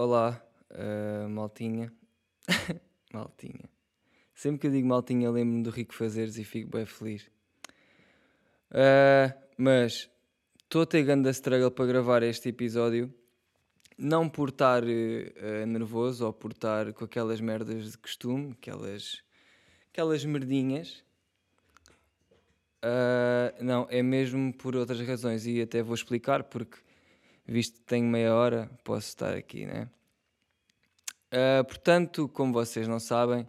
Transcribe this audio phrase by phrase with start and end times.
[0.00, 1.92] Olá, uh, maltinha.
[3.12, 3.68] maltinha.
[4.32, 7.28] Sempre que eu digo maltinha, lembro-me do Rico Fazeres e fico bem feliz.
[8.70, 10.08] Uh, mas
[10.62, 13.12] estou a ter grande struggle para gravar este episódio.
[13.98, 19.20] Não por estar uh, nervoso ou por estar com aquelas merdas de costume, aquelas,
[19.92, 21.02] aquelas merdinhas.
[22.84, 26.78] Uh, não, é mesmo por outras razões e até vou explicar porque
[27.48, 29.88] visto que tenho meia hora, posso estar aqui, né?
[31.32, 33.48] Uh, portanto, como vocês não sabem,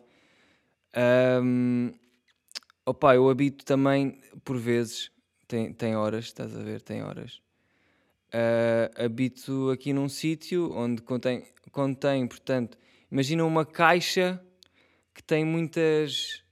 [1.43, 1.93] um,
[2.85, 5.11] opa, eu habito também, por vezes,
[5.47, 7.41] tem, tem horas, estás a ver, tem horas.
[8.29, 12.77] Uh, habito aqui num sítio onde contém, contém, portanto,
[13.11, 14.41] imagina uma caixa
[15.13, 16.43] que tem muitas,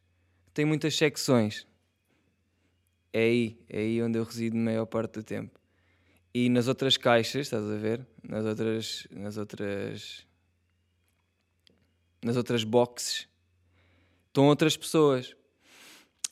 [0.54, 1.66] tem muitas secções.
[3.14, 5.58] É aí, é aí onde eu resido a maior parte do tempo.
[6.40, 8.06] E nas outras caixas, estás a ver?
[8.22, 9.08] Nas outras.
[9.10, 10.28] Nas outras.
[12.24, 13.28] Nas outras boxes
[14.28, 15.36] estão outras pessoas.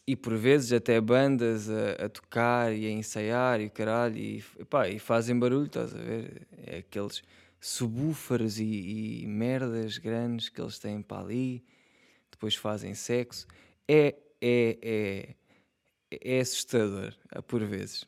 [0.06, 4.16] E por vezes até bandas a, a tocar e a ensaiar e caralho.
[4.16, 6.48] E, epá, e fazem barulho, estás a ver?
[6.68, 7.24] É aqueles
[7.60, 11.66] subúfaros e, e merdas grandes que eles têm para ali.
[12.30, 13.48] Depois fazem sexo.
[13.88, 15.36] É, é, é,
[16.12, 17.12] é assustador,
[17.48, 18.06] por vezes.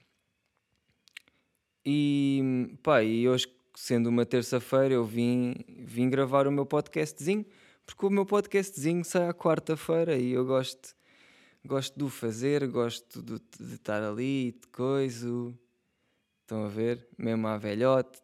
[1.90, 7.46] E, pá, e hoje, sendo uma terça-feira, eu vim, vim gravar o meu podcastzinho,
[7.86, 10.94] porque o meu podcastzinho sai à quarta-feira e eu gosto,
[11.66, 15.30] gosto de o fazer, gosto de, de estar ali, de coisa.
[16.42, 17.08] Estão a ver?
[17.18, 18.22] Mesmo à velhote.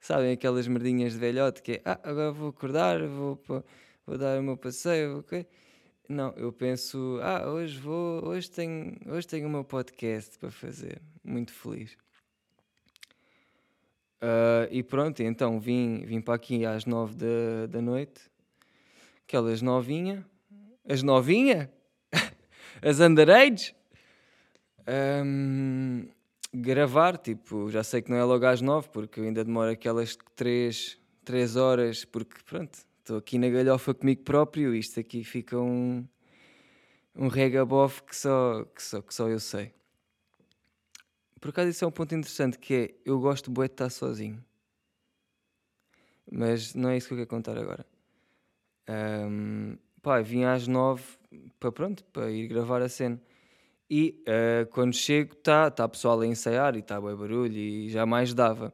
[0.00, 3.38] Sabem aquelas merdinhas de velhote que é, ah, agora vou acordar, vou,
[4.06, 5.46] vou dar o meu passeio, ok?
[6.08, 11.02] Não, eu penso, ah, hoje vou, hoje tenho, hoje tenho o meu podcast para fazer.
[11.22, 12.03] Muito feliz.
[14.22, 18.22] Uh, e pronto, então vim, vim para aqui às nove da, da noite,
[19.26, 20.24] aquelas novinha,
[20.88, 21.70] as novinha,
[22.82, 23.74] as underage,
[25.24, 26.06] um,
[26.54, 30.98] gravar, tipo, já sei que não é logo às nove, porque ainda demora aquelas três,
[31.24, 36.06] três horas, porque pronto, estou aqui na galhofa comigo próprio, isto aqui fica um,
[37.14, 39.72] um regabof que só, que, só, que só eu sei.
[41.44, 44.42] Por acaso isso é um ponto interessante, que é, eu gosto de estar sozinho.
[46.32, 47.84] Mas não é isso que eu quero contar agora.
[48.88, 51.04] Um, pá, vim às nove
[51.60, 53.20] para pronto, para ir gravar a cena.
[53.90, 58.32] E uh, quando chego está tá pessoal a ensaiar e está bem barulho e jamais
[58.32, 58.72] dava.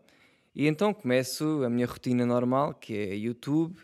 [0.54, 3.80] E então começo a minha rotina normal, que é YouTube,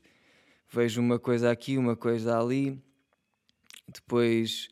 [0.71, 2.81] vejo uma coisa aqui, uma coisa ali,
[3.89, 4.69] depois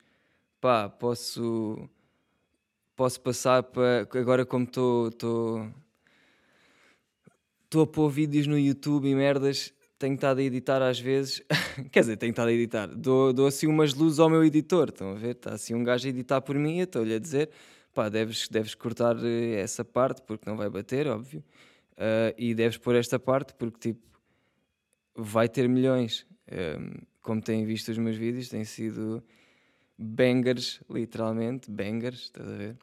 [0.60, 1.90] pá, posso
[2.96, 4.06] posso passar para.
[4.14, 5.08] Agora, como estou.
[7.64, 11.42] Estou a pôr vídeos no YouTube e merdas, tenho estado a editar às vezes.
[11.90, 12.86] Quer dizer, tenho estado a editar.
[12.86, 14.90] Dou, dou assim umas luzes ao meu editor.
[14.90, 15.32] Estão a ver?
[15.32, 16.78] Está assim um gajo a editar por mim.
[16.78, 17.50] Estou-lhe a dizer:
[17.92, 21.42] pá, deves, deves cortar eh, essa parte porque não vai bater, óbvio.
[21.92, 24.02] Uh, e deves pôr esta parte porque, tipo,
[25.14, 26.26] vai ter milhões.
[26.50, 29.22] Um, como têm visto os meus vídeos, têm sido
[29.98, 32.76] bangers, literalmente, bangers, estás a ver?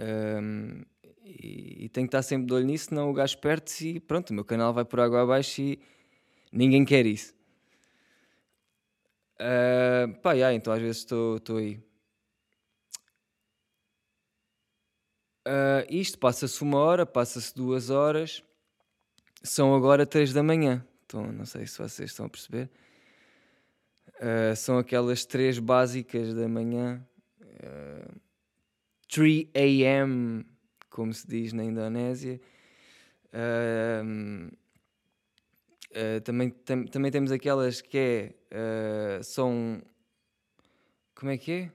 [0.00, 0.82] Um,
[1.24, 4.30] e, e tenho que estar sempre de olho nisso, senão o gajo perde-se e pronto,
[4.30, 5.78] o meu canal vai por água abaixo e
[6.52, 7.34] ninguém quer isso.
[9.40, 11.82] Uh, pá, yeah, então às vezes estou aí.
[15.46, 18.42] Uh, isto passa-se uma hora, passa-se duas horas,
[19.42, 20.86] são agora três da manhã.
[21.06, 22.70] Então não sei se vocês estão a perceber.
[24.20, 27.02] Uh, são aquelas três básicas da manhã.
[27.40, 28.20] Uh,
[29.08, 30.44] 3 a.m.,
[30.90, 32.38] como se diz na Indonésia.
[33.32, 34.52] Uh,
[35.92, 39.82] uh, também, tam, também temos aquelas que é, são.
[41.14, 41.72] Como é que é?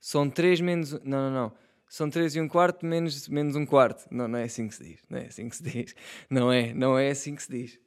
[0.00, 0.92] São 3 menos.
[1.04, 1.52] Não, não, não.
[1.88, 4.04] São 3 e um quarto menos, menos um quarto.
[4.10, 5.00] Não, não é assim que se diz.
[5.08, 5.94] Não é assim que se diz.
[6.28, 7.83] Não é, não é assim que se diz.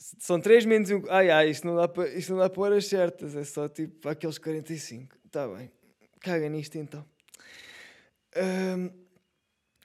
[0.00, 1.02] São 3 menos um.
[1.10, 4.38] Ai ai, isto não dá para, não dá para horas certas, é só tipo aqueles
[4.38, 5.14] 45.
[5.26, 5.70] Está bem.
[6.20, 7.04] Caga nisto então.
[8.34, 8.90] Um,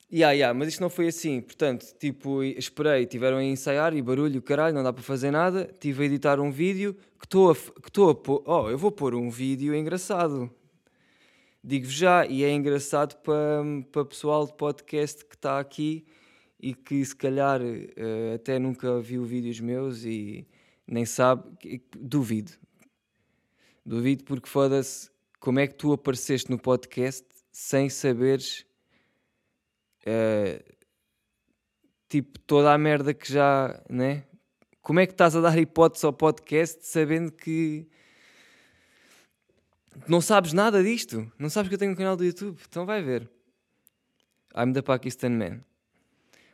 [0.10, 1.42] yeah, yeah, mas isto não foi assim.
[1.42, 5.70] Portanto, tipo, esperei, tiveram a ensaiar e barulho, caralho, não dá para fazer nada.
[5.82, 8.42] Tive a editar um vídeo que estou a, que estou a pôr.
[8.46, 10.50] Oh, eu vou pôr um vídeo engraçado.
[11.62, 16.06] Digo-vos já, e é engraçado para, para pessoal de podcast que está aqui
[16.66, 20.48] e que se calhar uh, até nunca viu vídeos meus e
[20.88, 21.44] nem sabe,
[21.96, 22.54] duvido.
[23.86, 28.66] Duvido porque foda-se, como é que tu apareceste no podcast sem saberes
[30.08, 30.76] uh,
[32.10, 34.24] tipo, toda a merda que já, né?
[34.82, 37.88] Como é que estás a dar hipótese ao podcast sabendo que
[40.08, 41.32] não sabes nada disto?
[41.38, 42.60] Não sabes que eu tenho um canal do YouTube?
[42.68, 43.30] Então vai ver.
[44.58, 45.75] I'm the Pakistan Man.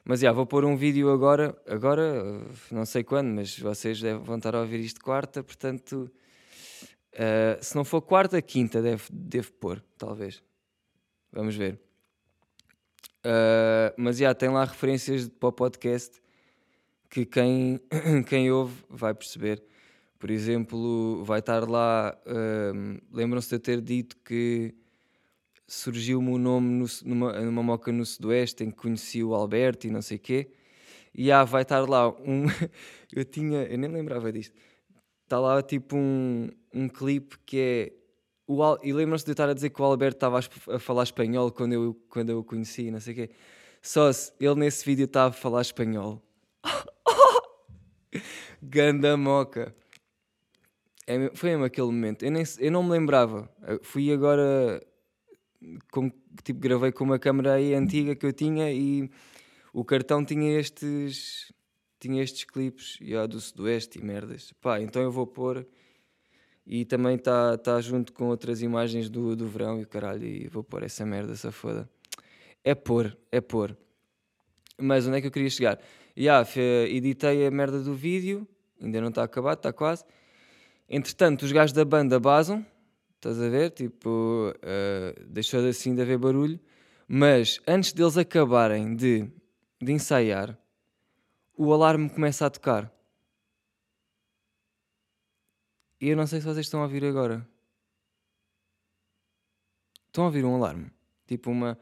[0.04, 4.56] Mas já, vou pôr um vídeo agora, agora, não sei quando, mas vocês vão estar
[4.56, 6.12] a ouvir isto quarta, portanto,
[7.14, 10.42] uh, se não for quarta, quinta, deve, devo pôr, talvez.
[11.32, 11.80] Vamos ver.
[13.24, 16.20] Uh, mas já, tem lá referências para o podcast
[17.08, 17.80] que quem,
[18.28, 19.64] quem ouve vai perceber.
[20.18, 22.18] Por exemplo, vai estar lá.
[22.26, 24.74] Uh, Lembram-se de eu ter dito que
[25.72, 29.88] surgiu-me o um nome no, numa, numa moca no Sudoeste em que conheci o Alberto
[29.88, 30.52] e não sei o quê.
[31.16, 32.46] E ah, vai estar lá um.
[33.14, 33.64] eu tinha.
[33.64, 34.54] Eu nem lembrava disto.
[35.24, 37.94] Está lá tipo um, um clipe que é.
[38.46, 41.04] O Al, e lembram-se de eu estar a dizer que o Alberto estava a, falar
[41.04, 43.30] espanhol quando eu, quando eu o conheci, não sei o quê.
[43.82, 46.22] Só se ele nesse vídeo estava a falar espanhol.
[48.62, 49.74] Ganda moca.
[51.08, 52.24] É, foi mesmo aquele momento.
[52.24, 53.50] Eu, nem, eu não me lembrava.
[53.84, 54.82] fui agora.
[55.92, 56.12] Com,
[56.44, 59.10] tipo, gravei com uma câmera aí antiga que eu tinha e
[59.74, 61.54] o cartão tinha estes.
[62.00, 64.52] Tinha estes clipes yeah, do Sudoeste e merdas.
[64.60, 65.68] Pá, então eu vou pôr.
[66.66, 70.26] E também está tá junto com outras imagens do, do verão e caralho.
[70.26, 71.88] E vou pôr essa merda, essa foda.
[72.64, 73.78] É pôr, é pôr.
[74.80, 75.80] Mas onde é que eu queria chegar?
[76.18, 76.48] Yeah,
[76.90, 78.48] editei a merda do vídeo,
[78.82, 80.04] ainda não está acabado, está quase.
[80.90, 82.66] Entretanto, os gajos da banda basam,
[83.22, 83.70] estás a ver?
[83.70, 86.60] Tipo, uh, deixou assim de haver barulho.
[87.08, 89.32] Mas antes deles acabarem de,
[89.80, 90.58] de ensaiar,
[91.56, 92.92] o alarme começa a tocar.
[96.00, 97.48] E eu não sei se vocês estão a ouvir agora.
[100.08, 100.92] Estão a ouvir um alarme?
[101.28, 101.78] Tipo uma.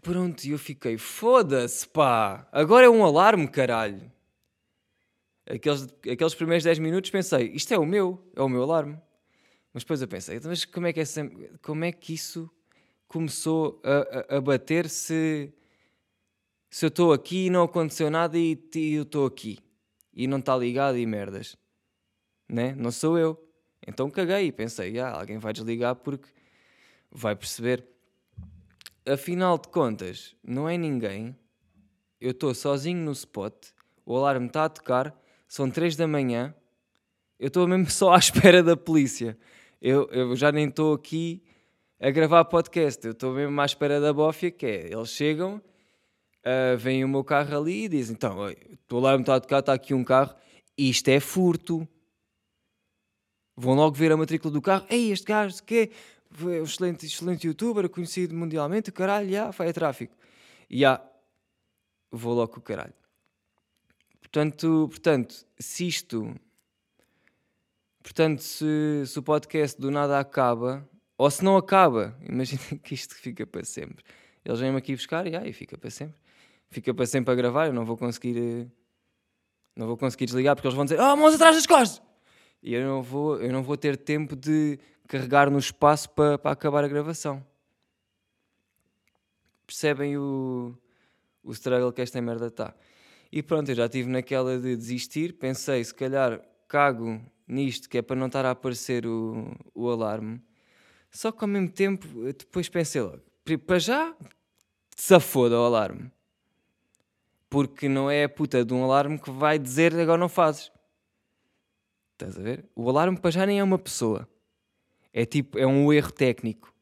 [0.00, 4.11] Pronto, e eu fiquei, foda-se, pá, agora é um alarme, caralho.
[5.46, 8.98] Aqueles, aqueles primeiros 10 minutos pensei, isto é o meu, é o meu alarme.
[9.72, 12.50] Mas depois eu pensei, então, mas como é que, é sempre, como é que isso
[13.08, 15.52] começou a, a, a bater se,
[16.70, 19.58] se eu estou aqui e não aconteceu nada e, e eu estou aqui
[20.14, 21.56] e não está ligado e merdas,
[22.48, 22.74] né?
[22.76, 23.42] Não sou eu.
[23.86, 26.28] Então caguei e pensei, ah, alguém vai desligar porque
[27.10, 27.84] vai perceber
[29.06, 31.36] afinal de contas, não é ninguém.
[32.20, 33.54] Eu estou sozinho no spot,
[34.06, 35.21] o alarme está a tocar,
[35.52, 36.54] são 3 da manhã,
[37.38, 39.36] eu estou mesmo só à espera da polícia.
[39.82, 41.42] Eu, eu já nem estou aqui
[42.00, 46.78] a gravar podcast, eu estou mesmo à espera da bófia, que é, eles chegam, uh,
[46.78, 48.38] vem o meu carro ali e dizem, então,
[48.90, 50.34] o alarme está a está aqui um carro,
[50.76, 51.86] isto é furto.
[53.54, 55.90] Vão logo ver a matrícula do carro, ei, este gajo, quê?
[56.30, 60.16] foi um excelente, excelente youtuber, conhecido mundialmente, caralho, já, vai a tráfico.
[60.70, 60.98] E já,
[62.10, 63.01] vou logo com o caralho.
[64.32, 66.34] Portanto, portanto se isto.
[68.02, 70.88] Portanto, se, se o podcast do nada acaba,
[71.18, 74.02] ou se não acaba, imaginem que isto fica para sempre.
[74.42, 76.16] Eles vêm-me aqui buscar e aí fica para sempre.
[76.70, 78.38] Fica para sempre a gravar, eu não vou conseguir.
[78.38, 78.66] Eh,
[79.76, 82.02] não vou conseguir desligar porque eles vão dizer: Ah, oh, mãos atrás das costas!
[82.62, 86.52] E eu não vou, eu não vou ter tempo de carregar no espaço para, para
[86.52, 87.46] acabar a gravação.
[89.66, 90.74] Percebem o,
[91.44, 92.74] o struggle que esta merda está.
[93.32, 95.32] E pronto, eu já estive naquela de desistir.
[95.32, 100.38] Pensei, se calhar cago nisto, que é para não estar a aparecer o, o alarme.
[101.10, 103.22] Só que ao mesmo tempo, depois pensei logo,
[103.66, 104.14] para já,
[104.94, 106.12] se foda o alarme.
[107.48, 110.70] Porque não é a puta de um alarme que vai dizer agora não fazes.
[112.12, 112.66] Estás a ver?
[112.76, 114.28] O alarme para já nem é uma pessoa.
[115.12, 116.72] É tipo, é um erro técnico.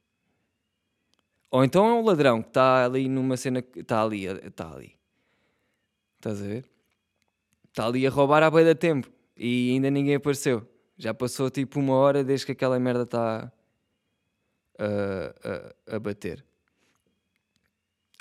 [1.50, 4.99] Ou então é um ladrão que está ali numa cena que está ali, está ali.
[6.20, 6.66] Estás a ver?
[7.68, 10.68] Está ali a roubar à beira da tempo e ainda ninguém apareceu.
[10.98, 13.50] Já passou tipo uma hora desde que aquela merda está
[14.78, 16.44] a, a, a bater.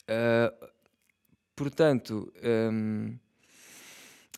[0.08, 0.70] Uh,
[1.58, 2.32] portanto,
[2.72, 3.18] um,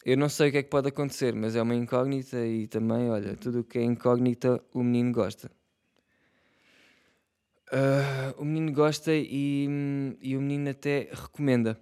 [0.04, 3.12] eu não sei o que é que pode acontecer, mas é uma incógnita e também,
[3.12, 5.52] olha, tudo o que é incógnita o menino gosta.
[7.72, 11.80] Uh, o menino gosta e, e o menino até recomenda.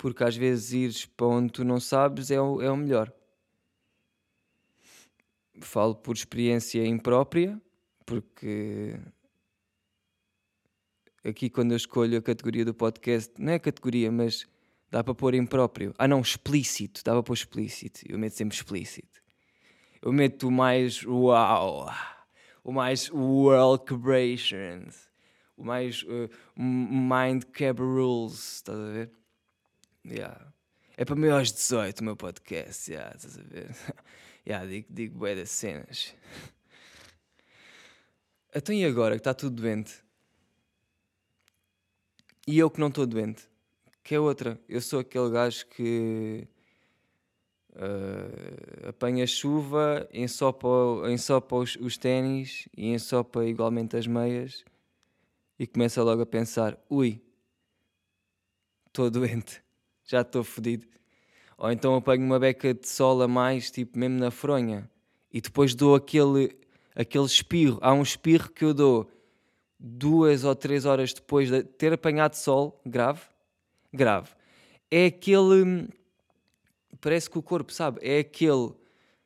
[0.00, 3.12] Porque às vezes ires para onde tu não sabes é o, é o melhor.
[5.60, 7.60] Falo por experiência imprópria,
[8.06, 8.98] porque
[11.22, 14.46] aqui quando eu escolho a categoria do podcast, não é categoria, mas
[14.90, 15.94] dá para pôr impróprio.
[15.98, 18.00] Ah não, explícito, dá para pôr explícito.
[18.08, 19.20] Eu meto sempre explícito.
[20.00, 21.90] Eu meto mais uau
[22.64, 25.10] o mais world creations,
[25.58, 29.19] mais uh, mind cap rules, estás a ver?
[30.04, 30.52] Yeah.
[30.96, 33.74] É para maiores de 18 o meu podcast, yeah, estás a ver?
[34.46, 36.14] yeah, digo, digo bué das cenas.
[38.52, 40.02] Então e agora que está tudo doente?
[42.48, 43.48] E eu que não estou doente?
[44.02, 44.58] Que é outra.
[44.68, 46.48] Eu sou aquele gajo que
[47.76, 50.68] uh, apanha chuva, ensopa,
[51.08, 54.64] ensopa os, os ténis e ensopa igualmente as meias
[55.56, 57.22] e começa logo a pensar: ui,
[58.88, 59.62] estou doente,
[60.10, 60.86] já estou fodido.
[61.56, 64.90] Ou então apanho uma beca de sol a mais, tipo mesmo na fronha,
[65.32, 66.56] e depois dou aquele,
[66.96, 67.78] aquele espirro.
[67.80, 69.10] Há um espirro que eu dou
[69.78, 73.20] duas ou três horas depois de ter apanhado sol, grave,
[73.92, 74.30] grave.
[74.90, 75.88] É aquele.
[77.00, 78.00] Parece que o corpo, sabe?
[78.02, 78.72] É aquele.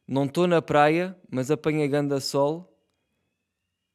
[0.07, 2.71] Não estou na praia, mas apanhei ganda sol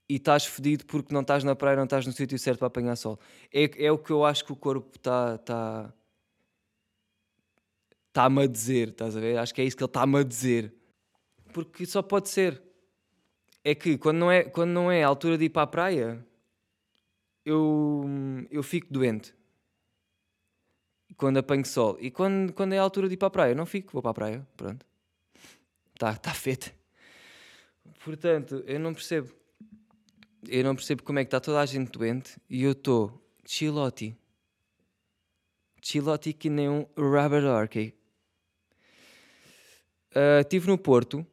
[0.07, 2.95] e estás fedido porque não estás na praia, não estás no sítio certo para apanhar
[2.95, 3.19] sol.
[3.53, 5.37] É, é o que eu acho que o corpo está.
[5.37, 5.93] Tá,
[8.09, 9.37] está-me a dizer, estás a ver?
[9.37, 10.73] Acho que é isso que ele está-me a dizer.
[11.53, 12.61] Porque só pode ser.
[13.63, 16.25] É que quando não é, quando não é a altura de ir para a praia,
[17.45, 18.05] eu,
[18.51, 19.33] eu fico doente.
[21.17, 21.97] Quando apanho sol.
[21.99, 24.11] E quando, quando é a altura de ir para a praia, não fico, vou para
[24.11, 24.47] a praia.
[24.55, 24.85] Pronto.
[25.93, 26.71] Está tá feito.
[28.03, 29.33] Portanto, eu não percebo
[30.47, 34.15] eu não percebo como é que está toda a gente doente e eu estou chilote.
[35.81, 37.93] Chilote que nem um rubber orky.
[40.15, 41.25] Uh, estive no Porto,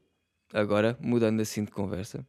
[0.52, 2.26] agora, mudando assim de conversa.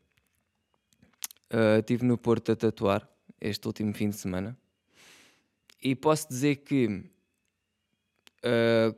[1.51, 3.07] Uh, estive no Porto a tatuar
[3.39, 4.57] este último fim de semana.
[5.81, 6.87] E posso dizer que,
[8.45, 8.95] uh,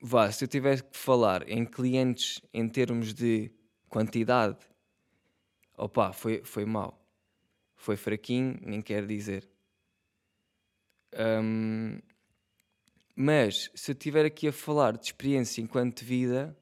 [0.00, 3.50] vá, se eu tivesse que falar em clientes em termos de
[3.88, 4.58] quantidade,
[5.76, 7.04] opa, foi, foi mal
[7.84, 9.46] foi fraquinho, nem quer dizer.
[11.12, 12.00] Um,
[13.14, 16.56] mas se eu estiver aqui a falar de experiência enquanto vida,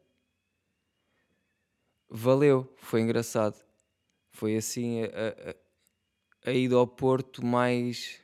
[2.12, 3.56] valeu, foi engraçado.
[4.30, 5.56] Foi assim a,
[6.46, 8.20] a, a ida ao Porto mais.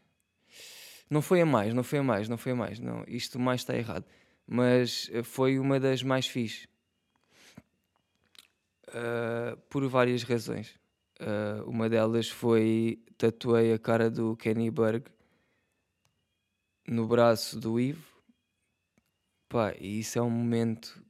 [1.10, 2.78] Não foi a mais, não foi a mais, não foi a mais.
[2.78, 4.04] Não, isto mais está errado.
[4.46, 6.68] Mas foi uma das mais fixe.
[8.88, 10.78] Uh, por várias razões.
[11.20, 15.04] Uh, uma delas foi tatuei a cara do Kenny Berg
[16.86, 18.06] no braço do Ivo.
[19.48, 21.02] Pá, e isso é um momento.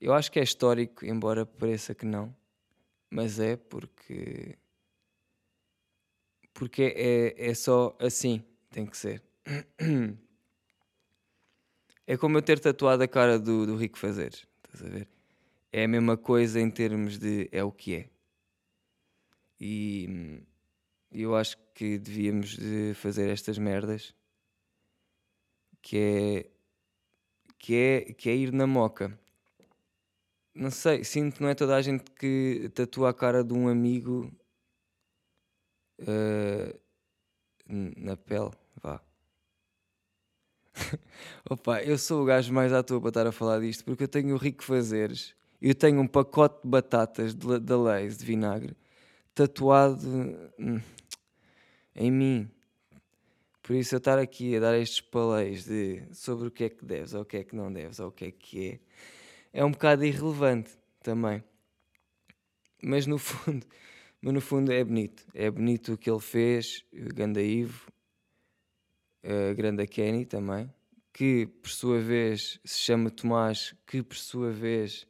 [0.00, 2.34] Eu acho que é histórico, embora pareça que não.
[3.10, 4.56] Mas é porque.
[6.54, 9.22] Porque é, é só assim, tem que ser.
[12.10, 15.06] É como eu ter tatuado a cara do, do Rico Fazeres, estás a ver?
[15.70, 18.08] É a mesma coisa em termos de é o que é.
[19.60, 20.40] E
[21.12, 24.14] eu acho que devíamos de fazer estas merdas
[25.82, 26.50] que é
[27.58, 29.18] que é que é ir na moca.
[30.58, 33.68] Não sei, sinto que não é toda a gente que tatua a cara de um
[33.68, 34.28] amigo
[36.00, 36.80] uh,
[37.68, 38.50] na pele,
[38.82, 39.00] vá.
[41.48, 44.08] Opa, eu sou o gajo mais à toa para estar a falar disto porque eu
[44.08, 45.32] tenho o rico fazeres.
[45.62, 48.76] Eu tenho um pacote de batatas da Leis de vinagre
[49.32, 50.08] tatuado
[50.58, 50.80] hum,
[51.94, 52.50] em mim.
[53.62, 56.84] Por isso eu estar aqui a dar estes paleios de sobre o que é que
[56.84, 58.80] deves, ou o que é que não deves, ou o que é que é,
[59.52, 60.70] é um bocado irrelevante
[61.02, 61.42] também.
[62.82, 63.66] Mas no fundo,
[64.20, 65.26] mas no fundo é bonito.
[65.34, 67.90] É bonito o que ele fez, Ganda Ivo,
[69.22, 70.72] a Grande Kenny também,
[71.12, 75.06] que por sua vez se chama Tomás, que por sua vez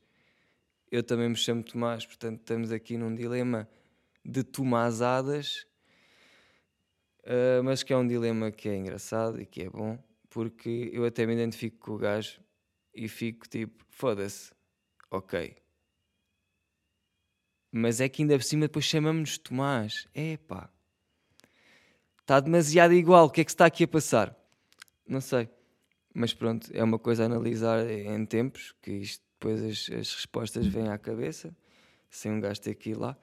[0.91, 3.69] eu também me chamo Tomás, portanto estamos aqui num dilema
[4.25, 5.67] de tomazadas,
[7.25, 9.99] uh, mas que é um dilema que é engraçado e que é bom,
[10.31, 12.41] porque eu até me identifico com o gajo
[12.95, 14.53] e fico tipo, foda-se,
[15.11, 15.57] ok.
[17.71, 20.09] Mas é que ainda por cima depois chamamos-nos Tomás.
[20.15, 20.71] Epá.
[22.21, 23.27] Está demasiado igual.
[23.27, 24.37] O que é que se está aqui a passar?
[25.07, 25.49] Não sei.
[26.15, 30.67] Mas pronto, é uma coisa a analisar em tempos, que isto depois as, as respostas
[30.67, 31.55] vêm à cabeça,
[32.11, 33.17] sem um gajo ter que ir lá.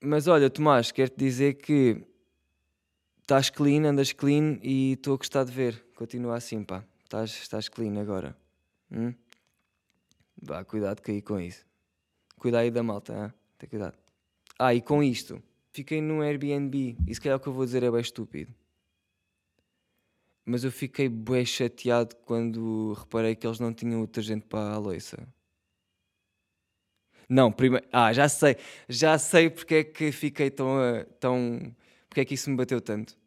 [0.00, 2.04] Mas olha, Tomás, quero-te dizer que
[3.32, 5.82] estás clean, andas clean e estou a gostar de ver.
[5.94, 6.84] Continua assim, pá.
[7.02, 8.36] Estás, estás clean agora.
[8.90, 9.14] Hum?
[10.42, 11.64] Vá, cuidado aí com isso.
[12.36, 13.32] Cuida aí da malta, hein?
[13.56, 13.96] tem cuidado.
[14.58, 16.98] Ah, e com isto, fiquei num Airbnb.
[17.06, 18.54] E se calhar o que eu vou dizer é bem estúpido.
[20.44, 24.78] Mas eu fiquei bem chateado quando reparei que eles não tinham o detergente para a
[24.78, 25.26] louça.
[27.26, 27.86] Não, primeiro.
[27.90, 28.58] Ah, já sei.
[28.90, 30.76] Já sei porque é que fiquei tão.
[31.18, 31.74] tão
[32.10, 33.21] porque é que isso me bateu tanto.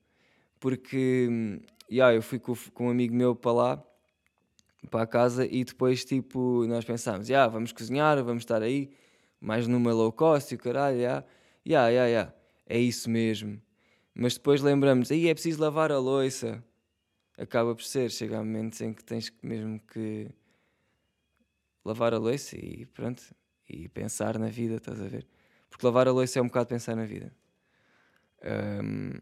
[0.59, 1.29] Porque.
[1.91, 3.83] yeah, eu fui com, com um amigo meu para lá,
[4.89, 8.91] para a casa, e depois, tipo, nós pensámos: yeah, vamos cozinhar, vamos estar aí,
[9.39, 11.25] mais numa low cost e o caralho, yeah.
[11.65, 12.33] Yeah, yeah, yeah.
[12.67, 13.61] É isso mesmo.
[14.13, 16.63] Mas depois lembramos: aí é preciso lavar a louça.
[17.37, 18.11] Acaba por ser.
[18.11, 20.29] Chega a momentos em que tens mesmo que
[21.83, 23.23] lavar a louça e pronto,
[23.69, 25.27] e pensar na vida, estás a ver?
[25.69, 27.31] Porque lavar a louça é um bocado pensar na vida.
[28.43, 29.19] Ahm,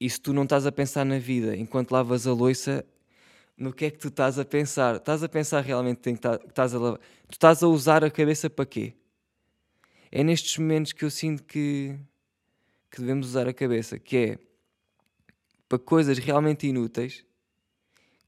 [0.00, 2.84] e se tu não estás a pensar na vida enquanto lavas a louça,
[3.56, 4.96] no que é que tu estás a pensar?
[4.96, 7.00] Estás a pensar realmente tá- que estás a lavar?
[7.28, 8.94] Tu estás a usar a cabeça para quê?
[10.10, 11.98] É nestes momentos que eu sinto que,
[12.90, 14.38] que devemos usar a cabeça, que é
[15.68, 17.26] para coisas realmente inúteis,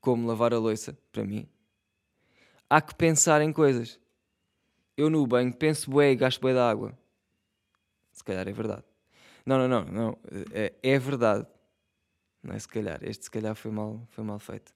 [0.01, 1.49] como lavar a louça, para mim,
[2.69, 3.99] há que pensar em coisas.
[4.97, 6.99] Eu no banho penso bué e gasto bué da água.
[8.13, 8.85] Se calhar é verdade.
[9.47, 10.19] Não, não, não, não.
[10.53, 11.47] É, é verdade.
[12.43, 12.99] Não é se calhar.
[13.03, 14.73] Este se calhar foi mal, foi mal feito.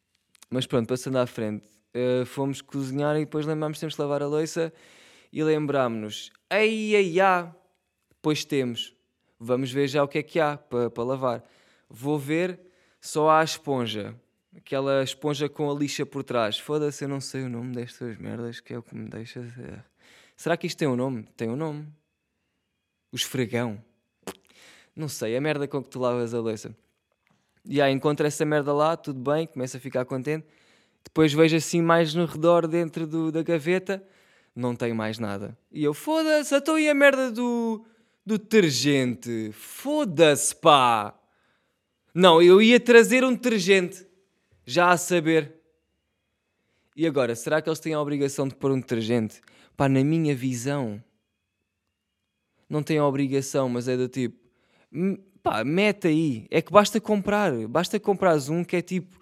[0.50, 1.68] Mas pronto, passando à frente.
[1.94, 4.72] eh, fomos cozinhar e depois lembrámos que temos de lavar a louça
[5.32, 6.30] e lembrámos-nos.
[6.50, 7.54] Ei, ei, há.
[8.20, 8.94] Pois temos.
[9.38, 11.44] Vamos ver já o que é que há para para lavar.
[11.88, 12.58] Vou ver,
[13.00, 14.14] só há a esponja.
[14.56, 16.58] Aquela esponja com a lixa por trás.
[16.58, 19.42] Foda-se, eu não sei o nome destas merdas, que é o que me deixa.
[20.36, 21.24] Será que isto tem um nome?
[21.36, 21.86] Tem um nome.
[23.12, 23.82] O esfregão.
[24.96, 26.74] Não sei, a merda com que tu lavas a louça.
[27.66, 30.46] E aí encontro essa merda lá, tudo bem, começo a ficar contente.
[31.02, 34.02] Depois vejo assim mais no redor, dentro do- da gaveta,
[34.54, 35.56] não tem mais nada.
[35.72, 37.84] E eu, foda-se, então e a merda do,
[38.24, 39.50] do detergente?
[39.52, 41.14] Foda-se, pá!
[42.14, 44.06] Não, eu ia trazer um detergente,
[44.66, 45.54] já a saber.
[46.96, 49.40] E agora, será que eles têm a obrigação de pôr um detergente?
[49.76, 51.02] Pá, na minha visão,
[52.68, 54.38] não têm a obrigação, mas é do tipo,
[54.92, 56.46] "Hum, pá, mete aí.
[56.50, 59.16] É que basta comprar, basta comprares um que é tipo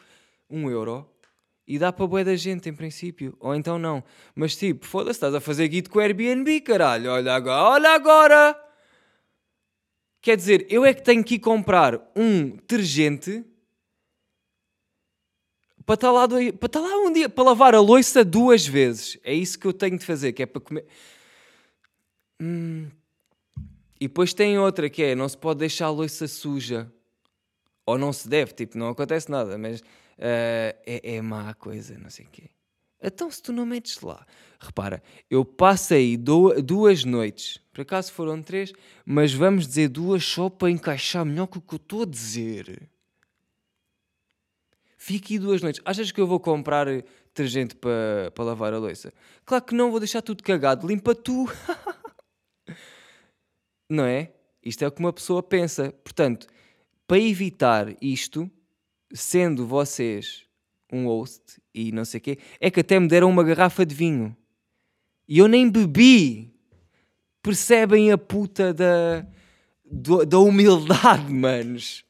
[0.48, 1.06] um euro
[1.66, 3.37] e dá para boa da gente em princípio.
[3.40, 4.02] Ou então não.
[4.35, 7.11] Mas tipo, foda-se, estás a fazer guito com o Airbnb, caralho.
[7.11, 8.58] Olha agora, olha agora!
[10.22, 13.44] Quer dizer, eu é que tenho que ir comprar um detergente
[15.85, 19.18] para estar lá, do- para estar lá um dia, para lavar a louça duas vezes.
[19.24, 20.87] É isso que eu tenho de fazer, que é para comer.
[22.40, 22.88] Hum.
[24.02, 26.92] E depois tem outra que é: não se pode deixar a louça suja.
[27.86, 29.80] Ou não se deve, tipo, não acontece nada, mas
[30.18, 32.50] eh, é, é má coisa, não sei o quê.
[33.00, 34.26] Então, se tu não metes lá,
[34.58, 38.72] repara, eu passei du- duas noites, por acaso foram três,
[39.06, 42.88] mas vamos dizer duas só para encaixar melhor com o que eu estou a dizer.
[44.98, 45.80] Fiquei duas noites.
[45.84, 49.12] Achas que eu vou comprar eh, detergente para para lavar a louça?
[49.44, 50.88] Claro que não, vou deixar tudo cagado.
[50.88, 51.46] Limpa tu.
[53.92, 54.33] não é?
[54.64, 55.92] Isto é o que uma pessoa pensa.
[56.05, 56.46] Portanto,
[57.07, 58.50] para evitar isto,
[59.12, 60.46] sendo vocês
[60.92, 63.94] um host e não sei o quê, é que até me deram uma garrafa de
[63.94, 64.37] vinho.
[65.28, 66.52] E eu nem bebi.
[67.42, 69.26] Percebem a puta da,
[69.85, 72.05] do- da humildade, manos?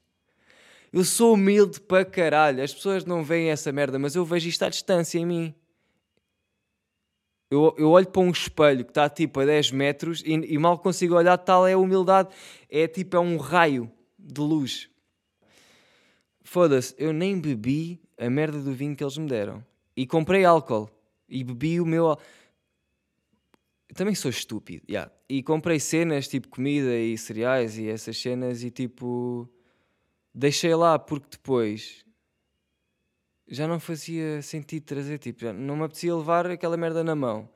[0.93, 2.63] Eu sou humilde para caralho.
[2.63, 5.55] As pessoas não veem essa merda, mas eu vejo isto à distância em mim.
[7.53, 10.79] Eu, eu olho para um espelho que está tipo a 10 metros e, e mal
[10.79, 12.31] consigo olhar, tal é a humildade.
[12.67, 14.89] É tipo, é um raio de luz.
[16.43, 19.63] Foda-se, eu nem bebi a merda do vinho que eles me deram.
[19.95, 20.89] E comprei álcool.
[21.29, 22.17] E bebi o meu.
[23.95, 25.13] também sou estúpido, yeah.
[25.29, 29.47] E comprei cenas tipo comida e cereais e essas cenas e tipo.
[30.35, 32.03] Deixei lá porque depois
[33.53, 37.49] já não fazia sentido trazer, tipo, não me apetecia levar aquela merda na mão.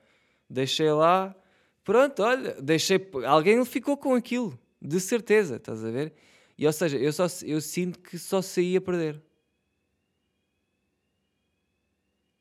[0.49, 1.35] Deixei lá,
[1.83, 6.13] pronto, olha, deixei, alguém ficou com aquilo, de certeza, estás a ver?
[6.59, 9.23] E ou seja, eu, só, eu sinto que só saí a perder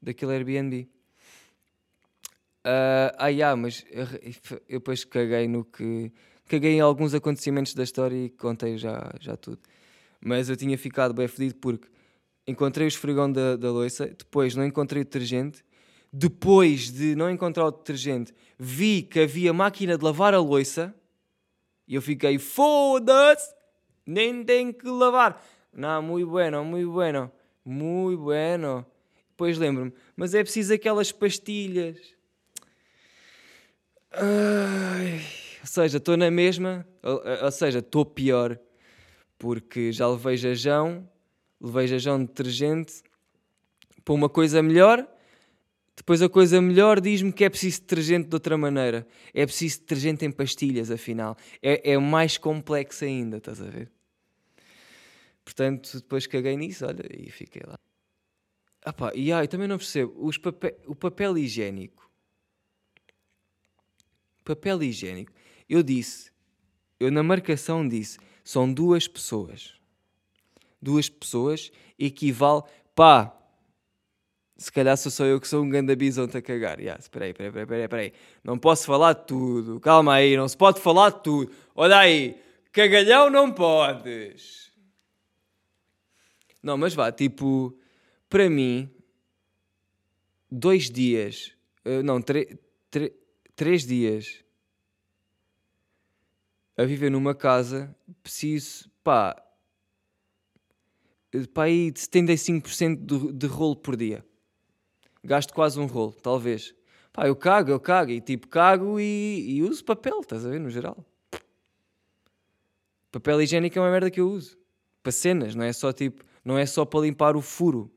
[0.01, 0.89] daquele Airbnb.
[2.63, 4.05] Ah, ah, yeah, mas eu,
[4.67, 6.11] eu depois caguei no que.
[6.47, 9.61] Caguei em alguns acontecimentos da história e contei já, já tudo.
[10.19, 11.87] Mas eu tinha ficado bem fedido porque
[12.47, 15.63] encontrei o esfregão da, da louça, depois não encontrei o detergente,
[16.11, 20.93] depois de não encontrar o detergente, vi que havia máquina de lavar a louça
[21.87, 23.53] e eu fiquei, foda-se,
[24.05, 25.43] nem tenho que lavar.
[25.73, 27.31] Não, muito bueno, muito bueno,
[27.63, 28.85] muito bueno.
[29.29, 31.97] Depois lembro-me, mas é preciso aquelas pastilhas.
[34.11, 35.21] Ai,
[35.59, 38.57] ou seja, estou na mesma, ou, ou seja, estou pior,
[39.37, 41.07] porque já levei jajão,
[41.59, 43.01] levei jajão de detergente
[44.03, 45.07] para uma coisa melhor,
[45.95, 49.07] Depois a coisa melhor diz-me que é preciso detergente de outra maneira.
[49.33, 51.37] É preciso detergente em pastilhas, afinal.
[51.61, 53.89] É, é mais complexo ainda, estás a ver?
[55.43, 57.79] Portanto, depois caguei nisso, olha, e fiquei lá.
[58.83, 60.13] Ah pá, e ai, também não percebo.
[60.85, 62.09] O papel higiênico.
[64.43, 65.31] Papel higiênico.
[65.67, 66.29] Eu disse,
[66.99, 69.73] eu na marcação disse, são duas pessoas.
[70.85, 72.61] Duas pessoas equivale,
[72.93, 73.35] pá,
[74.55, 76.79] se calhar sou só eu que sou um ganda bisonte a cagar.
[76.79, 78.13] Yeah, espera aí, espera aí, espera aí, espera aí.
[78.43, 79.79] Não posso falar de tudo.
[79.79, 81.51] Calma aí, não se pode falar de tudo.
[81.73, 82.39] Olha aí,
[82.71, 84.71] cagalhão não podes.
[86.61, 87.75] Não, mas vá, tipo,
[88.29, 88.89] para mim,
[90.49, 91.51] dois dias,
[91.83, 92.21] uh, não,
[93.55, 94.45] três dias
[96.77, 99.41] a viver numa casa, preciso, pá,
[101.41, 104.23] de 75% de, de rolo por dia
[105.25, 106.73] gasto quase um rolo, talvez.
[107.11, 110.59] Pá, eu cago, eu cago, e tipo, cago e, e uso papel, estás a ver,
[110.59, 111.03] no geral.
[113.11, 114.57] Papel higiênico é uma merda que eu uso.
[115.01, 117.91] Para cenas, não é só tipo, não é só para limpar o furo.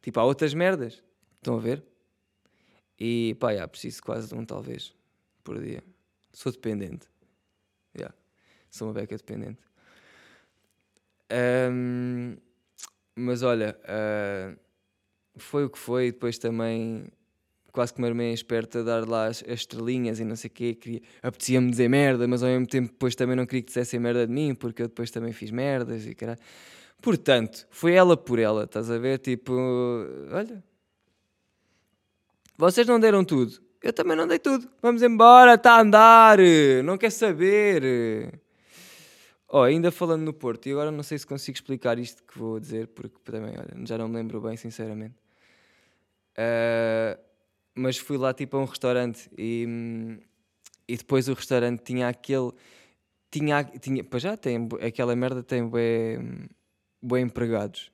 [0.00, 1.02] Tipo, há outras merdas.
[1.36, 1.84] Estão a ver?
[2.98, 4.94] E pá, já, preciso quase de um, talvez,
[5.44, 5.82] por dia.
[6.32, 7.06] Sou dependente.
[7.94, 8.14] Yeah.
[8.70, 9.60] Sou uma beca dependente.
[11.30, 12.36] Um,
[13.16, 14.56] mas olha, uh,
[15.36, 16.12] foi o que foi.
[16.12, 17.06] Depois também
[17.72, 20.52] quase que me armei esperta a dar lá as, as estrelinhas e não sei o
[20.52, 20.74] quê.
[20.74, 24.26] Queria, apetecia-me dizer merda, mas ao mesmo tempo depois também não queria que dissessem merda
[24.26, 26.38] de mim, porque eu depois também fiz merdas e caralho.
[27.02, 29.18] Portanto, foi ela por ela, estás a ver?
[29.18, 29.52] Tipo,
[30.32, 30.64] olha,
[32.56, 34.66] vocês não deram tudo, eu também não dei tudo.
[34.80, 36.38] Vamos embora, está a andar,
[36.82, 38.40] não quer saber.
[39.48, 42.58] Oh, ainda falando no Porto, e agora não sei se consigo explicar isto que vou
[42.58, 45.14] dizer, porque também, olha, já não me lembro bem, sinceramente.
[46.36, 47.18] Uh,
[47.74, 50.18] mas fui lá tipo a um restaurante e,
[50.88, 52.52] e depois o restaurante tinha aquele.
[53.30, 56.48] Tinha, tinha, pois já tem, aquela merda tem bem,
[57.02, 57.92] bem empregados.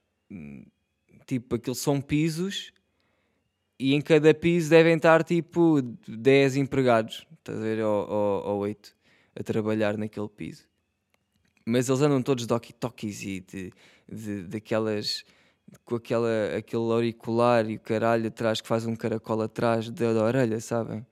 [1.27, 2.73] Tipo, aquilo são pisos
[3.79, 7.81] e em cada piso devem estar tipo 10 empregados, estás a ver?
[7.83, 8.97] Ou, ou, ou 8
[9.35, 10.72] a trabalhar naquele piso.
[11.64, 13.72] Mas eles andam todos de walkie-talkies e de,
[14.11, 15.25] de, daquelas
[15.85, 20.25] com aquela, aquele auricular e o caralho atrás que faz um caracol atrás da, da
[20.25, 21.07] orelha, sabem?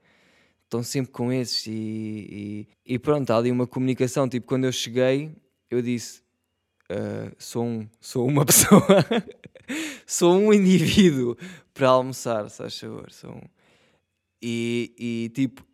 [0.63, 4.29] Estão sempre com esses e, e, e, pronto, há ali uma comunicação.
[4.29, 5.35] Tipo, quando eu cheguei,
[5.69, 6.21] eu disse:
[6.89, 8.81] uh, sou, um, sou uma pessoa,
[10.05, 11.35] sou um indivíduo
[11.73, 13.11] para almoçar, se faz favor.
[13.11, 13.41] Sou um.
[14.41, 15.65] E, e tipo,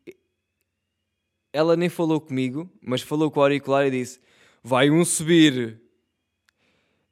[1.53, 4.19] ela nem falou comigo, mas falou com o auricular e disse:
[4.69, 5.79] Vai um subir.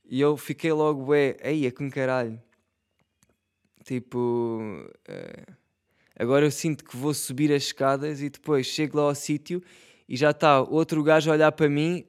[0.03, 2.37] E eu fiquei logo, é, aí é com caralho.
[3.85, 4.59] Tipo,
[5.07, 5.53] uh,
[6.19, 9.63] agora eu sinto que vou subir as escadas e depois chego lá ao sítio
[10.05, 12.05] e já está outro gajo a olhar para mim,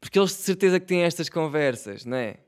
[0.00, 2.38] porque eles de certeza que têm estas conversas, não é?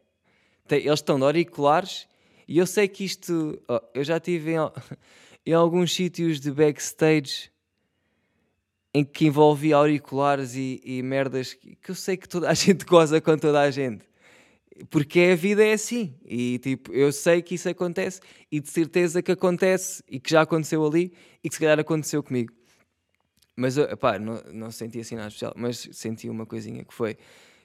[0.70, 2.08] Eles estão de auriculares
[2.48, 3.62] e eu sei que isto.
[3.68, 4.56] Oh, eu já estive em,
[5.44, 7.50] em alguns sítios de backstage
[8.96, 13.20] em que envolvia auriculares e, e merdas que, eu sei que toda a gente goza
[13.20, 14.06] com toda a gente.
[14.88, 16.14] Porque a vida é assim.
[16.24, 20.40] E tipo eu sei que isso acontece e de certeza que acontece e que já
[20.40, 21.12] aconteceu ali
[21.44, 22.54] e que se calhar aconteceu comigo.
[23.54, 27.18] Mas pá, não, não senti assim nada especial mas senti uma coisinha que foi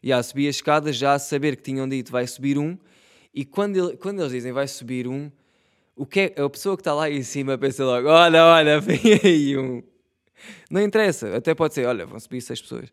[0.03, 2.77] já subi as escadas já a saber que tinham dito vai subir um.
[3.33, 5.31] E quando, ele, quando eles dizem vai subir um
[5.95, 8.99] o que é, a pessoa que está lá em cima pensa logo olha, olha, vem
[9.23, 9.81] aí um
[10.69, 12.89] não interessa, até pode ser, olha, vão subir seis pessoas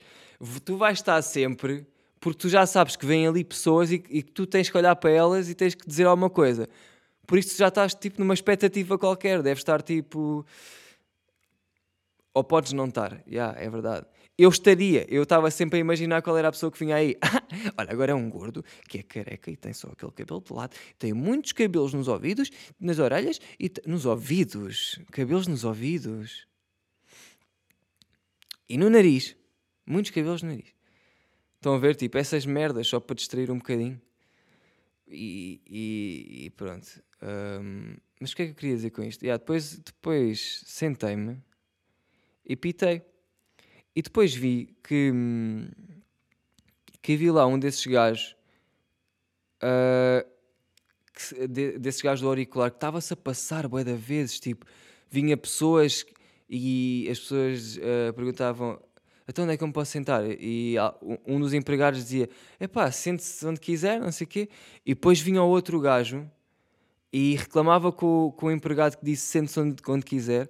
[0.64, 1.87] tu vais estar sempre
[2.20, 5.11] porque tu já sabes que vêm ali pessoas e, que tu tens que olhar para
[5.11, 6.68] elas e tens que dizer alguma coisa.
[7.26, 10.44] Por isso já estás tipo numa expectativa qualquer, deves estar tipo.
[12.34, 14.06] Ou podes não estar, yeah, é verdade.
[14.37, 17.16] Eu estaria, eu estava sempre a imaginar qual era a pessoa que vinha aí.
[17.76, 20.76] Olha, agora é um gordo que é careca e tem só aquele cabelo de lado,
[20.96, 25.00] tem muitos cabelos nos ouvidos, nas orelhas e nos ouvidos.
[25.11, 26.47] Cabelos nos ouvidos.
[28.68, 29.37] E no nariz.
[29.87, 30.74] Muitos cabelos no nariz.
[31.57, 34.00] Estão a ver, tipo, essas merdas só para distrair um bocadinho.
[35.09, 37.02] E, e, e pronto.
[37.22, 39.22] Um, mas o que é que eu queria dizer com isto?
[39.22, 41.42] Yeah, depois depois sentei-me
[42.44, 43.02] e pitei.
[43.94, 45.12] E depois vi que,
[47.02, 48.37] que vi lá um desses gajos,
[49.62, 50.28] uh,
[51.12, 54.38] que, de, desses gajos do auricular, que estava-se a passar bué de vezes.
[54.38, 54.66] Tipo,
[55.11, 56.04] vinha pessoas
[56.48, 58.80] e as pessoas uh, perguntavam
[59.28, 60.22] então onde é que eu me posso sentar?
[60.26, 60.76] E
[61.26, 64.48] um dos empregados dizia, epá, sente-se onde quiser, não sei o quê.
[64.87, 66.26] E depois vinha o outro gajo
[67.12, 70.48] e reclamava com, com o empregado que disse sente-se onde, onde quiser.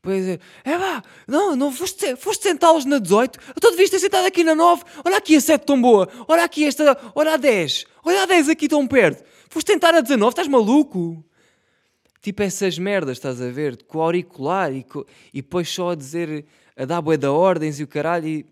[0.00, 4.26] Pois é, é pá, não, não foste, foste sentá-los na 18, então devias ter sentado
[4.26, 7.86] aqui na 9, olha aqui a 7 tão boa, olha aqui esta, olha a 10,
[8.04, 11.24] olha a 10 aqui tão perto, foste tentar a 19, estás maluco?
[12.24, 14.84] Tipo essas merdas, estás a ver, com o auricular e,
[15.32, 16.44] e depois só a dizer,
[16.76, 18.46] a dar bué da ordens e o caralho, e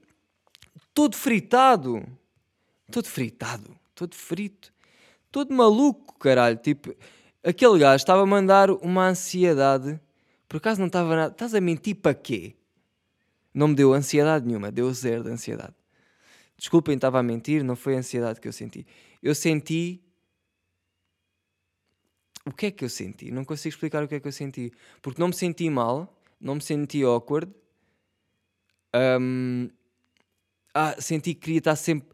[0.93, 2.07] todo fritado,
[2.91, 4.73] todo fritado, todo frito,
[5.31, 6.95] todo maluco, caralho, tipo,
[7.43, 9.99] aquele gajo estava a mandar uma ansiedade
[10.53, 11.33] por acaso não estava nada.
[11.33, 12.55] Estás a mentir para quê?
[13.55, 15.73] Não me deu ansiedade nenhuma, deu zero de ansiedade.
[16.59, 18.87] Desculpem, estava a mentir, não foi a ansiedade que eu senti.
[19.23, 20.03] Eu senti.
[22.44, 23.31] O que é que eu senti?
[23.31, 24.72] Não consigo explicar o que é que eu senti.
[25.00, 27.52] Porque não me senti mal, não me senti awkward.
[28.94, 29.68] Um...
[30.74, 32.09] Ah, senti que queria estar sempre.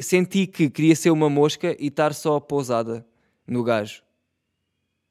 [0.00, 3.04] Senti que queria ser uma mosca e estar só pousada
[3.46, 4.04] no gajo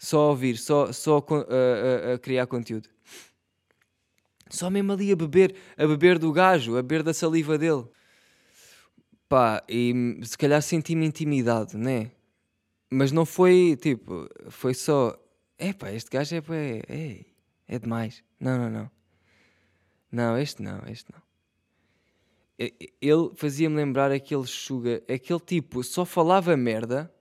[0.03, 2.89] só a ouvir, só, só a, a, a, criar conteúdo.
[4.49, 7.85] Só mesmo ali a beber, a beber do gajo, a beber da saliva dele.
[9.29, 12.11] Pá, e se calhar senti-me intimidade, né?
[12.93, 15.17] Mas não foi tipo, foi só,
[15.57, 17.25] é pá, este gajo é, é,
[17.67, 18.23] é demais.
[18.39, 18.91] Não, não, não.
[20.11, 21.21] Não, este não, este não.
[23.01, 27.11] Ele fazia-me lembrar aquele sugar, aquele tipo, só falava merda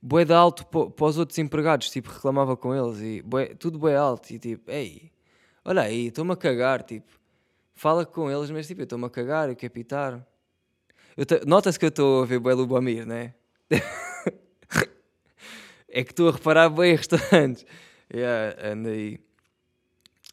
[0.00, 3.96] bué de alto para os outros empregados, tipo, reclamava com eles e bué, tudo bué
[3.96, 5.10] alto e tipo, ei,
[5.64, 7.10] olha aí, estou-me a cagar, tipo,
[7.74, 10.26] fala com eles, mas tipo, eu estou-me a cagar, quero pitar.
[11.44, 13.34] Nota-se que eu estou a ver bué Lubomir, né?
[15.88, 17.64] é que estou a reparar bem restaurantes.
[18.12, 19.20] Yeah, anda aí.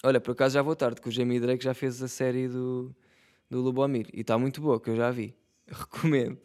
[0.03, 2.95] Olha, por acaso já vou tarde, que o Jamie Drake já fez a série do,
[3.49, 5.35] do Lubomir e está muito boa, que eu já vi.
[5.67, 6.39] Recomendo.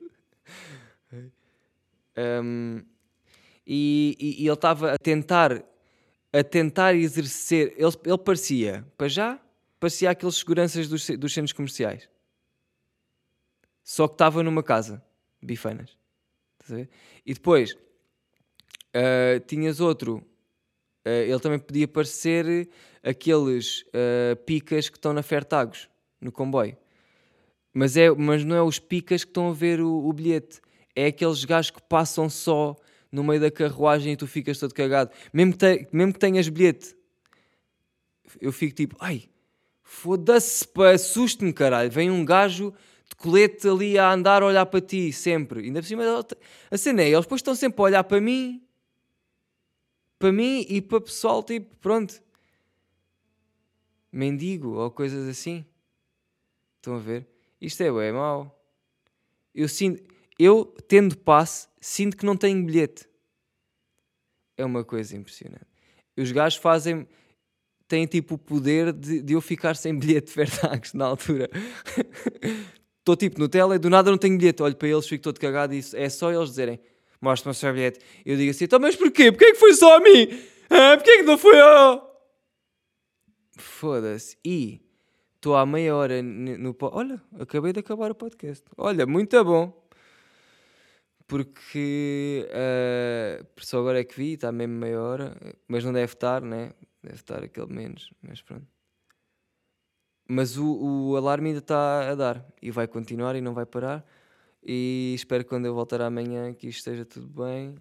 [2.17, 2.83] Um,
[3.67, 5.65] e, e, e ele estava a tentar
[6.33, 7.75] a tentar exercer.
[7.77, 9.39] Ele, ele parecia, para já,
[9.79, 12.09] parecia aqueles seguranças dos, dos centros comerciais.
[13.85, 15.05] Só que estava numa casa,
[15.43, 16.02] bifanas.
[16.81, 20.17] E depois uh, tinhas outro.
[21.07, 22.69] Uh, ele também podia parecer
[23.03, 25.89] aqueles uh, picas que estão na Fertagos,
[26.21, 26.77] no comboio.
[27.75, 30.61] Mas, é, mas não é os picas que estão a ver o, o bilhete.
[30.95, 32.77] É aqueles gajos que passam só
[33.11, 35.11] no meio da carruagem e tu ficas todo cagado.
[35.33, 36.95] Mesmo que, te, mesmo que tenhas bilhete,
[38.41, 39.25] eu fico tipo, ai,
[39.83, 41.91] foda-se, assuste-me, caralho.
[41.91, 42.73] Vem um gajo
[43.13, 45.65] de colete ali a andar a olhar para ti, sempre.
[45.65, 46.03] Ainda por cima,
[46.71, 48.63] a cena é, eles depois estão sempre a olhar para mim,
[50.19, 52.23] para mim e para o pessoal, tipo, pronto.
[54.11, 55.65] Mendigo ou coisas assim.
[56.77, 57.27] Estão a ver?
[57.61, 58.59] Isto é bem mau.
[59.55, 60.03] Eu sinto,
[60.39, 63.07] eu tendo passe, sinto que não tenho bilhete.
[64.57, 65.67] É uma coisa impressionante.
[66.17, 67.07] Os gajos fazem.
[67.87, 71.51] têm tipo o poder de, de eu ficar sem bilhete de Vertax na altura.
[73.03, 74.63] Estou tipo no tele, do nada não tenho bilhete.
[74.63, 76.81] Olho para eles, fico todo cagado e isso, é só eles dizerem:
[77.21, 77.99] mostra-me o seu bilhete.
[78.25, 79.33] Eu digo assim: então, mas porquê?
[79.33, 80.29] Porquê que foi só a mim?
[80.71, 82.01] Ah, porquê que não foi eu?
[83.59, 84.39] Foda-se.
[84.45, 84.81] E
[85.35, 86.57] estou há meia hora no.
[86.57, 88.65] no Olha, acabei de acabar o podcast.
[88.79, 89.83] Olha, muito bom
[91.33, 95.35] porque uh, só agora é que vi, está mesmo meia hora,
[95.67, 96.73] mas não deve estar, né?
[97.03, 98.67] Deve estar aquele menos, mas pronto.
[100.29, 104.05] Mas o, o alarme ainda está a dar e vai continuar e não vai parar.
[104.63, 107.77] E espero que quando eu voltar amanhã que isto esteja tudo bem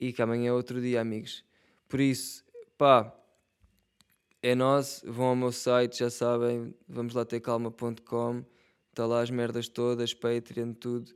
[0.00, 1.44] e que amanhã é outro dia, amigos.
[1.88, 2.44] Por isso,
[2.78, 3.14] pá,
[4.42, 8.44] é nós, vão ao meu site, já sabem, vamos lá ter calma.com,
[8.88, 11.12] está lá as merdas todas, Patreon, tudo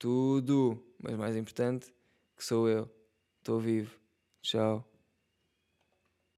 [0.00, 1.94] tudo, mas mais importante,
[2.36, 2.90] que sou eu.
[3.38, 3.94] Estou vivo.
[4.42, 4.89] Tchau.